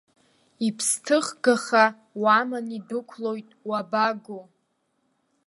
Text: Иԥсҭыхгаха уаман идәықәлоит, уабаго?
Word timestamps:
Иԥсҭыхгаха 0.67 1.85
уаман 2.21 2.65
идәықәлоит, 2.77 3.49
уабаго? 3.67 4.41